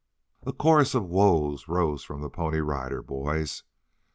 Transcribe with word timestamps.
A 0.47 0.51
chorus 0.51 0.95
of 0.95 1.05
"whoa's" 1.05 1.67
rose 1.67 2.03
from 2.03 2.21
the 2.21 2.29
Pony 2.31 2.57
Rider 2.59 3.03
Boys. 3.03 3.61